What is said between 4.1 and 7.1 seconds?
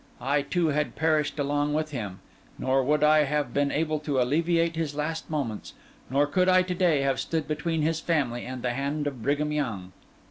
alleviate his last moments, nor could I to day